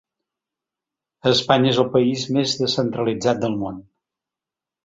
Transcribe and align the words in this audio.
Espanya 1.31 1.69
és 1.73 1.79
el 1.83 1.87
país 1.97 2.25
més 2.39 2.57
descentralitzat 2.65 3.45
del 3.47 3.59
món. 3.63 3.81